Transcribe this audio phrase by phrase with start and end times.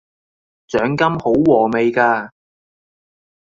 [0.67, 2.33] 獎金好禾味架!